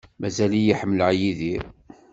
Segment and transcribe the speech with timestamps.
[0.19, 1.63] Mazal-iyi ḥemmleɣ Yidir.